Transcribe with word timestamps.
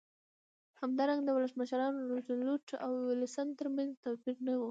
همدارنګه 0.81 1.23
د 1.25 1.29
ولسمشرانو 1.37 1.99
روزولټ 2.11 2.67
او 2.85 2.91
ویلسن 3.07 3.47
ترمنځ 3.59 3.89
توپیر 4.03 4.35
نه 4.45 4.53
و. 4.55 4.59